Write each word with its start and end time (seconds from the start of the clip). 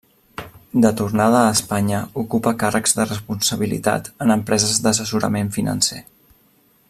De 0.85 0.91
tornada 1.01 1.41
a 1.41 1.51
Espanya, 1.57 1.99
ocupa 2.23 2.53
càrrecs 2.63 2.97
de 3.01 3.07
responsabilitat 3.09 4.09
en 4.25 4.37
empreses 4.37 4.83
d'assessorament 4.87 5.57
financer. 5.61 6.05